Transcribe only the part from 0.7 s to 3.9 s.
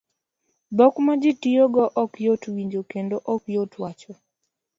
Dhok ma ji tiyo go ok yot winjo kendo ok yot